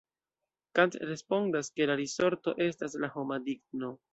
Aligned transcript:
Kant 0.79 0.95
respondas 1.09 1.69
ke 1.77 1.89
la 1.91 1.99
risorto 2.01 2.57
estas 2.69 2.99
la 3.05 3.15
homa 3.19 3.43
digno. 3.51 3.97